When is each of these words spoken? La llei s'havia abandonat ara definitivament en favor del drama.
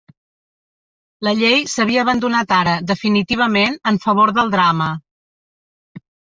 La 1.27 1.33
llei 1.39 1.61
s'havia 1.73 1.99
abandonat 2.05 2.55
ara 2.61 2.75
definitivament 2.93 3.79
en 3.93 4.03
favor 4.09 4.35
del 4.41 4.53
drama. 4.59 4.91